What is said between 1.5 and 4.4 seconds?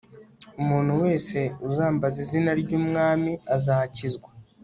uzambaza izina ry'umwami azakizwa